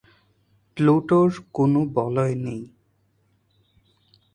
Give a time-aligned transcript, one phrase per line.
[0.77, 2.61] প্লুটোর কোন বলয় নেই।